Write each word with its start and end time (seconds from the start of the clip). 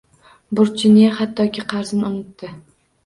Burchi 0.59 0.89
ne, 0.95 1.03
hattoki 1.19 1.67
qarzin 1.75 2.09
unutdi– 2.11 2.51